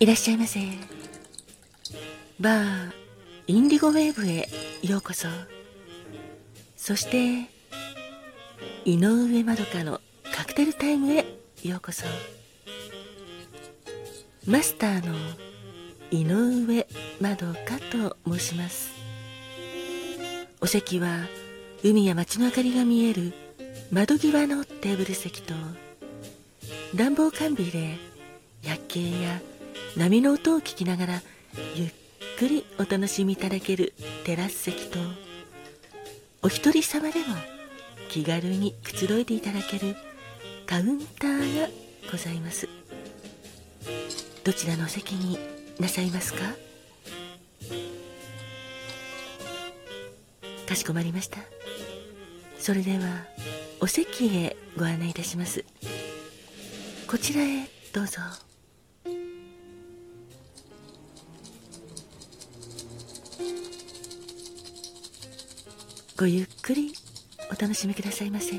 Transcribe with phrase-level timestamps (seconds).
[0.00, 0.60] いらっしゃいませ。
[2.40, 2.92] バー
[3.46, 4.48] インディゴウェーブへ
[4.82, 5.28] ようこそ。
[6.76, 7.48] そして
[8.84, 10.00] 井上まどかの
[10.34, 11.24] カクテルタイムへ
[11.62, 12.04] ようこそ。
[14.44, 15.14] マスターの
[16.10, 16.86] 井上
[17.20, 18.90] まどかと申します。
[20.60, 21.26] お席は
[21.84, 23.32] 海や街の明かりが見える
[23.92, 25.54] 窓際のテーブル席と
[26.94, 27.96] 暖房完備で
[28.62, 29.40] 夜景や
[29.96, 31.22] 波の音を聞きながら
[31.74, 31.92] ゆっ
[32.38, 34.98] くりお楽しみいただけるテラス席と
[36.42, 37.24] お一人様でも
[38.10, 39.96] 気軽にくつろいでいただける
[40.66, 41.68] カウンターが
[42.10, 42.68] ございます。
[44.44, 45.38] どちらのお席に
[45.80, 46.40] なさいますか？
[50.68, 51.38] かしこまりました。
[52.58, 53.24] それでは
[53.80, 55.64] お席へご案内いたします。
[57.12, 58.22] こちらへどうぞ。
[66.16, 66.94] ごゆっくり
[67.50, 68.54] お楽しみくださいませ。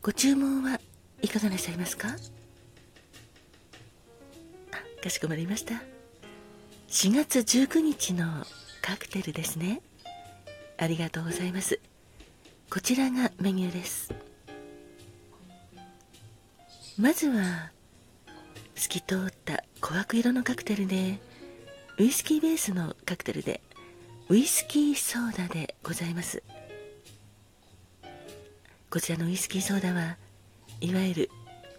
[0.00, 0.80] ご注文は
[1.20, 2.08] いかがなさいますか？
[5.02, 5.82] かしこまりました。
[6.88, 8.24] 4月19日の
[8.80, 9.82] カクテルですね。
[10.76, 11.80] ありがとうございます。
[12.70, 14.12] こちらがメニューです。
[16.98, 17.70] まずは
[18.74, 21.18] 透き通った琥珀色のカクテルで
[21.98, 23.60] ウイスキーベースのカクテルで
[24.28, 26.42] ウイスキーソーダでございます。
[28.90, 30.16] こちらのウイスキーソーダは
[30.80, 31.30] いわゆる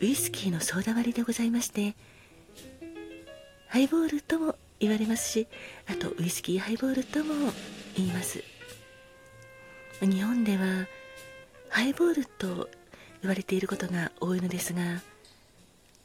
[0.01, 1.95] ウイスキーのソーダ割りでございまして
[3.69, 5.47] ハイボールとも言われますし
[5.87, 7.53] あとウイスキーハイボールとも
[7.95, 8.54] 言います。
[10.01, 10.87] 日本では
[11.69, 12.69] ハイボールと
[13.21, 15.01] 言われていることが多いのですが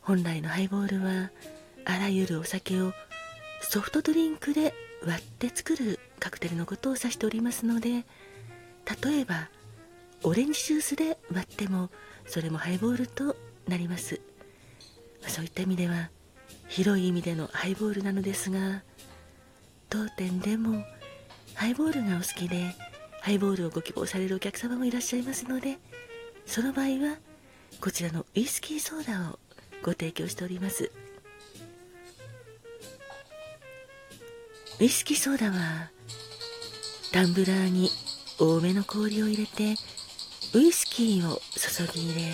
[0.02, 1.30] 本来のハイボールは
[1.84, 2.92] あらゆるお酒を
[3.60, 4.74] ソフトドリンクで
[5.04, 9.48] 割って作るカクテルのことを指しておりますので例えば
[10.22, 11.90] オレンジジュースで割っても
[12.26, 13.36] それもハイボールと
[13.66, 14.20] なります。
[15.26, 16.10] そういった意味では
[16.68, 18.82] 広い意味でのハイボールなのですが
[19.88, 20.84] 当店でも
[21.54, 22.74] ハイボールがお好きで
[23.20, 25.78] ハイボールをご希望されるお客様もいらっしゃいますので
[26.46, 27.16] その場合は
[27.80, 29.38] こちらのウイスキーソーダを
[29.82, 30.90] ご提供しております。
[34.80, 35.90] ウイスキーソーダは
[37.12, 37.90] タンブラーに
[38.38, 39.74] 多めの氷を入れて
[40.54, 42.30] ウイスキーを注ぎ入れ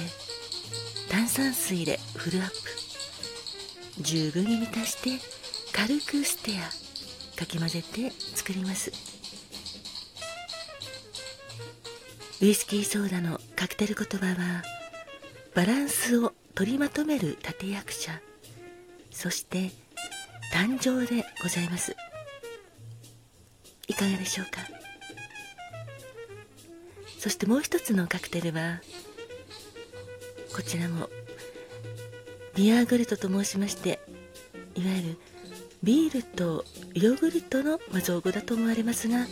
[1.10, 2.54] 炭酸水でフルアップ。
[4.02, 5.18] 十分に満たして
[5.72, 6.70] 軽くステア
[7.38, 9.15] かき混ぜて作ります。
[12.42, 14.62] ウイスキーソーダのカクテル言葉は
[15.54, 18.20] バランスを取りまとめる立役者
[19.10, 19.70] そして
[20.52, 21.96] 誕生でございます。
[23.88, 24.60] いかがでしょうか？
[27.18, 28.80] そしてもう一つのカクテルは
[30.54, 31.08] こちらも
[32.54, 33.98] ビアーグルトと申しまして
[34.74, 35.18] いわゆる
[35.82, 36.64] ビールと
[36.94, 39.26] ヨーグルトの造語だと思われますが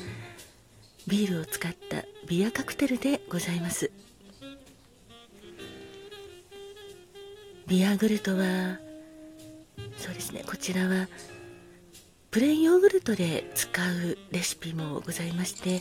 [1.07, 3.91] ビールを使ったビアカクテルでございます。
[7.67, 8.79] ビアグルトは
[9.97, 11.09] そうですねこちらは
[12.31, 15.81] プレーンヨーグルトで使うレシピもございまして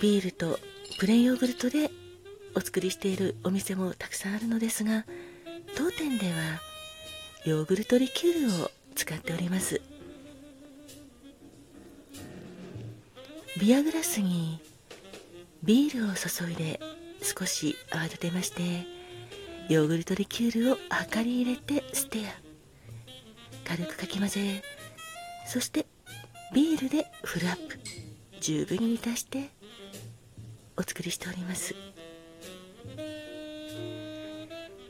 [0.00, 0.60] ビールと
[1.00, 1.90] プレーンヨーグルトで
[2.54, 5.04] お作りしているお店もたくさんあるのですが
[5.76, 6.60] 当店では
[7.44, 9.80] ヨーグルトリキュールを使っております。
[13.60, 14.58] ビアグラスに
[15.62, 16.80] ビールを注いで
[17.22, 18.62] 少し泡立てまして
[19.68, 20.76] ヨーグルトリキュールを
[21.14, 22.32] 量り入れてステア。
[23.68, 24.62] 軽くかき混ぜ
[25.46, 25.84] そして
[26.54, 27.78] ビールでフルアップ。
[28.40, 29.50] 十分に満たして
[30.78, 31.74] お作りしております。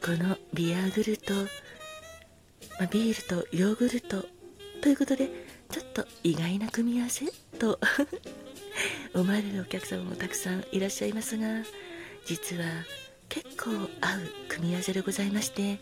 [0.00, 1.41] このビアグルト、ま
[2.85, 4.25] あ、ビールとヨーグルト
[4.81, 5.29] ということで
[5.71, 7.27] ちょっと意外な組み合わせ
[7.59, 7.81] と
[9.15, 11.47] 思われるお客様もたくさんいらっしゃいますが
[12.27, 12.65] 実は
[13.29, 13.89] 結構合う
[14.49, 15.81] 組み合わせでございまして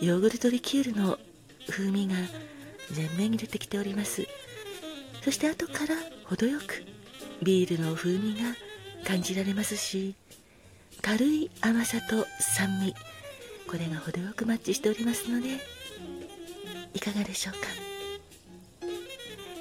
[0.00, 1.18] ヨーグルトリキュールの
[1.70, 2.14] 風味が
[2.94, 4.26] 前面に出てきております。
[5.22, 6.84] そして後から程よく
[7.42, 8.54] ビールの風味が
[9.04, 10.14] 感じられますし
[11.02, 12.94] 軽い甘さと酸味
[13.66, 15.48] これが程よくマッチしておりますので
[16.94, 17.66] いかがでしょうか。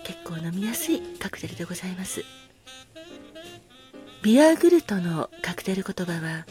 [0.03, 2.23] 結構飲みやすいカクテルでございます。
[4.25, 6.47] ビアグルトのカクテル言葉は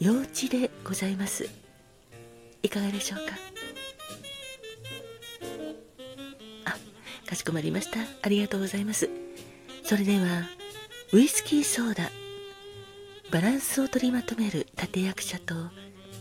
[0.00, 1.48] 幼稚でございます。
[2.64, 3.36] いかがでしょうか？
[6.64, 6.76] あ
[7.24, 8.00] かしこまりました。
[8.20, 9.08] ありがとうございます。
[9.84, 10.42] それでは
[11.12, 12.10] ウイスキーソーダ
[13.30, 15.54] バランスを取りまとめる立役者と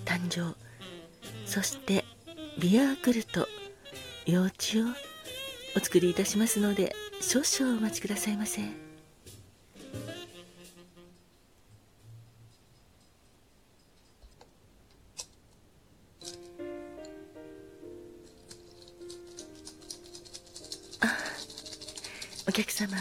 [0.06, 0.56] 誕生。
[1.48, 2.06] そして
[2.60, 3.48] ビアグルト
[4.28, 4.94] 幼稚を
[5.76, 8.62] お作りいたしますので少々お待ちくださいませ。
[22.48, 22.96] お客様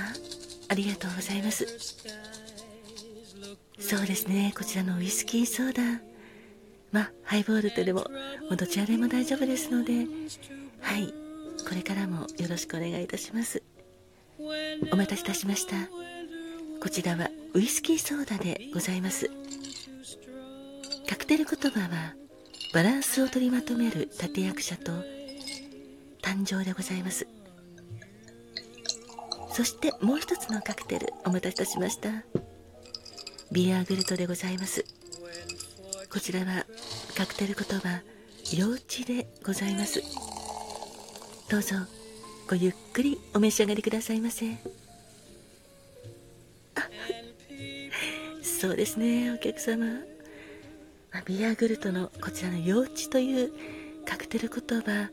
[0.68, 1.66] ありがとうございます。
[3.78, 5.82] そうですねこちらのウイスキーソーダ。
[6.92, 8.06] まあハイボールとでもも
[8.52, 10.06] うどちらでも大丈夫ですので。
[10.80, 11.12] はい
[11.68, 13.62] これからもよろしくお願いいたします。
[14.92, 15.74] お待たせいたしました。
[16.80, 19.30] こちらはウイスキーソーダでございます。
[21.08, 22.14] カクテル言葉は
[22.72, 24.92] バランスを取りまとめる立役者と
[26.22, 27.26] 誕生でございます。
[29.56, 32.10] そしてもう一つのカクテルお待たせいたしました。
[33.50, 34.84] ビアグルトでございます。
[36.12, 36.66] こちらは
[37.16, 38.02] カクテル言葉
[38.54, 40.02] 幼稚でございます。
[41.48, 41.76] どうぞ
[42.50, 44.58] ごゆっくりお召し上がりくださいませ。
[48.42, 49.86] そうですねお客様。
[51.24, 53.52] ビアーグルトのこちらの幼稚という
[54.04, 55.08] カクテル言葉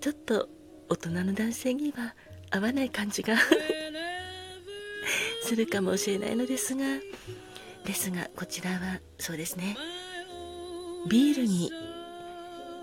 [0.00, 0.48] ちょっと
[0.88, 2.14] 大人の男性には
[2.50, 3.36] 合わない感じが。
[5.52, 6.82] するかもしれないのですが
[7.84, 9.76] ですがこちらはそうですね。
[11.10, 11.70] ビールに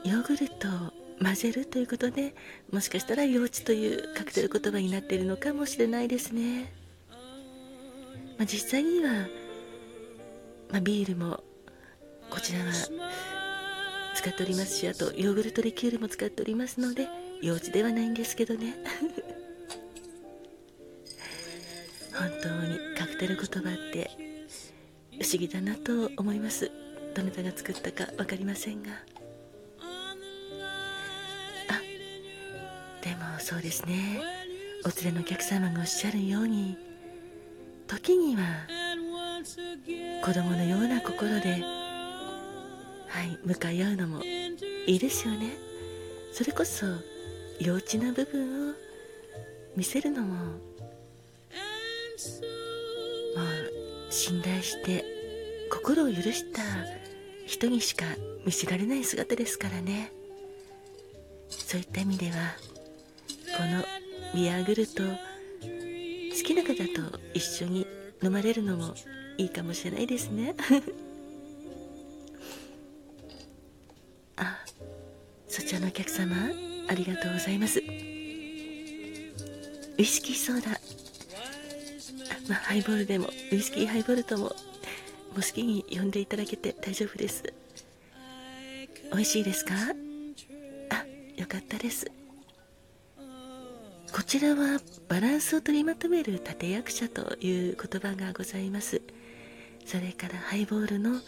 [0.03, 0.71] ヨーグルトを
[1.19, 2.35] 混ぜるということで
[2.71, 6.71] もしかしたら幼稚というカクテル言葉になっているのかもしれないですね、
[8.37, 9.27] まあ、実際には、
[10.69, 11.43] まあ、ビールも
[12.29, 12.65] こちらは
[14.15, 17.07] 使っておりますしあとヨーグルトリキュールも使っておりますので
[17.41, 18.75] 幼稚ではないんですけどね。
[22.19, 24.11] 本当にカクテル言葉って
[25.21, 26.69] 不思議だなと思います。
[27.15, 28.89] どなたが作ったか分かりませんが。
[31.69, 31.79] あ
[33.01, 34.21] でもそうですね。
[34.83, 36.77] お連れのお客様がおっしゃるように
[37.87, 38.67] 時には
[40.23, 41.63] 子供のような心で
[43.07, 45.57] はい向かい合うのもいいですよね。
[46.33, 46.85] それこそ
[47.61, 48.73] 幼稚な部分を
[49.77, 50.68] 見せるのも
[53.35, 53.47] もう
[54.11, 55.05] 信頼して
[55.71, 56.61] 心を許した
[57.45, 58.05] 人にしか
[58.45, 60.11] 見せられない姿ですからね。
[61.49, 62.55] そういった意味では
[63.57, 63.83] この
[64.33, 65.09] ビアグルト好
[66.43, 67.87] きな方と一緒に
[68.21, 68.93] 飲まれるのも
[69.37, 70.55] いいかもしれないですね。
[74.35, 74.65] あ
[75.47, 76.35] そちらのお客様
[76.87, 77.79] ありがとうございます。
[77.79, 77.83] ウ
[80.01, 80.78] イスキーソーダ。
[82.47, 84.55] まあ、ハイボールでもウイスキーハイボールとも
[85.33, 87.43] お好きに呼んでいただけて大丈夫です。
[89.11, 89.73] 美味しいですか？
[90.89, 92.11] あよかったです。
[94.11, 99.01] こちらはバランスを取りまとめる立役者という言葉がございます。
[99.85, 101.19] それからハイボールの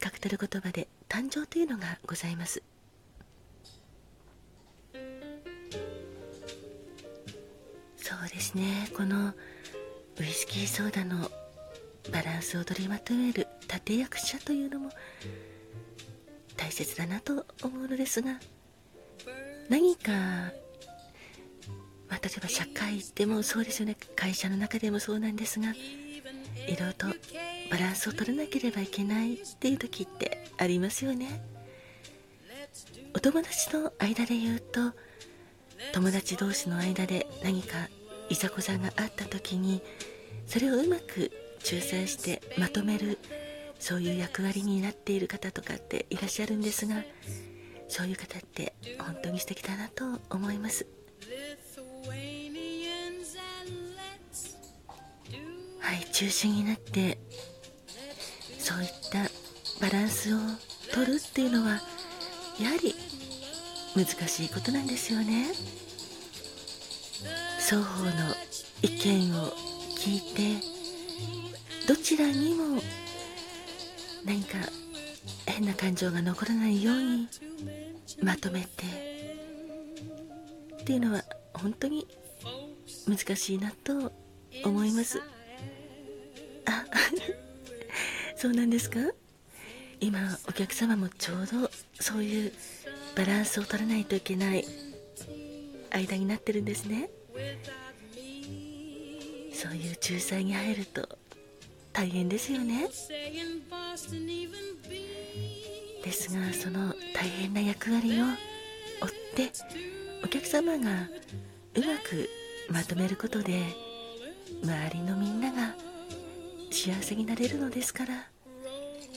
[0.00, 2.62] カクテル言葉で誕生というのがございます。
[7.96, 8.88] そうですね。
[8.96, 9.34] この
[10.20, 11.30] ウイスキーソーダの
[12.12, 14.90] バランスを取りまとめる立役者というのも
[16.58, 18.38] 大切だなと思うのですが
[19.70, 20.50] 何か、ま
[22.16, 23.96] あ、例えば社会でもそうですよね。
[24.14, 27.06] 会社の中でもそうなんですがいろいろと
[27.70, 31.42] バランスを取らなければいけないっていう時ってありますよね。
[33.14, 34.92] お友達の間で言うと
[35.94, 37.88] 友達同士の間で何か
[38.30, 39.82] いざこざがあった時に
[40.46, 41.30] それをうまく
[41.70, 43.18] 仲裁してまとめる
[43.78, 47.02] そういう役割になっている方とかっていらっしゃるんですが
[47.88, 50.86] そういう方って本当に素敵だなと思います。
[55.80, 57.18] はい中心になって
[58.58, 59.24] そういった
[59.80, 60.38] バランスを
[60.92, 61.80] 取るっていうのは
[62.60, 62.94] やはり
[63.96, 65.46] 難しいことなんですよね。
[67.70, 68.10] 双方の
[68.82, 69.46] 意見を
[69.96, 70.60] 聞いて
[71.86, 72.82] どちらにも
[74.24, 74.58] 何か
[75.46, 77.28] 変な感情が残らないように
[78.24, 78.66] まとめて
[80.80, 81.22] っていうのは
[81.54, 82.08] 本当に
[83.06, 84.10] 難しいなと
[84.64, 85.20] 思います。
[86.66, 86.84] あ
[88.34, 88.98] そうなんですか？
[90.00, 92.52] 今お客様もちょうどそういう
[93.14, 94.64] バランスを取らないといけない
[95.92, 97.10] 間になってるんですね。
[99.52, 101.06] そういう仲裁に入ると
[101.92, 102.88] 大変ですよね。
[106.02, 108.36] ですがその大変な役割を負っ
[109.36, 109.52] て
[110.24, 111.08] お客様が
[111.74, 112.28] うまく
[112.70, 113.62] まとめることで
[114.62, 115.74] 周りのみんなが
[116.70, 118.28] 幸せになれるのですから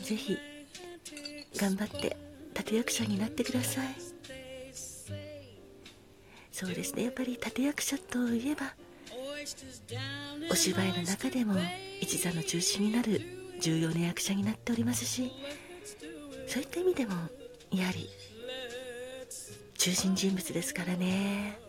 [0.04, 0.38] 是非
[1.56, 2.18] 頑張って
[2.58, 4.03] 立役者になってください。
[6.54, 7.04] そうですね。
[7.06, 8.76] やっぱり立役者といえば
[10.52, 11.56] お芝居の中でも
[12.00, 13.22] 一座の中心になる
[13.60, 15.32] 重要な役者になっておりますし
[16.48, 17.14] そういった意味でも
[17.72, 18.08] やはり
[19.78, 21.60] 中心人物ですからね。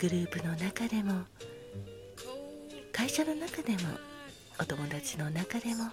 [0.00, 1.22] グループの中でも
[2.92, 3.78] 会社の中でも
[4.58, 5.92] お友達の中でも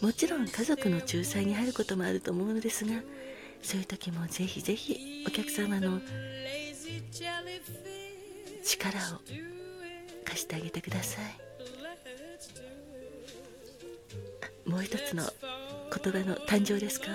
[0.00, 3.02] もちろん家族の仲裁に入ることもあると思うのですが
[3.62, 6.00] そういう時もぜひぜひお客様の
[8.64, 9.20] 力を
[10.24, 11.24] 貸してあげてください。
[14.68, 15.24] もう一つの
[16.02, 17.08] 言葉の誕生ですか？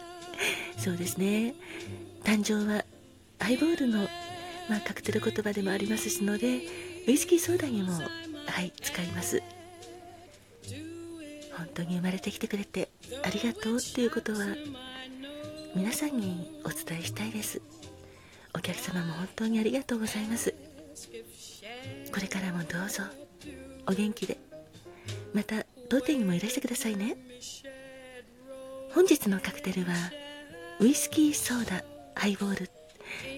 [0.78, 1.54] そうですね。
[2.24, 2.84] 誕生は
[3.38, 4.08] ハイボールの、
[4.68, 6.60] まあ、カクテル言葉でもありますしので
[7.06, 9.42] ウイスキーソーダにもはい使います。
[11.56, 12.88] 本当に生まれてきてくれて
[13.24, 14.46] ありがとうっていうことは
[15.74, 17.60] 皆さんにお伝えしたいです。
[18.54, 20.54] お客様も本当にありがとうございます。
[22.12, 23.02] これからもどうぞ。
[23.86, 24.38] お元気で。
[25.32, 27.16] また当店にもいらしてくださいね。
[28.92, 29.94] 本日のカクテルは
[30.80, 32.70] ウイスキーソーダハイボール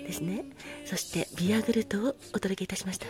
[0.07, 0.45] ですね。
[0.87, 3.07] そしてビアグルトをお届けいたしました。